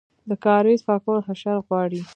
[0.29, 2.01] د کاریز پاکول حشر غواړي؟